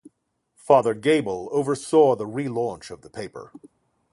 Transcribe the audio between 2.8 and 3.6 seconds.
of the paper.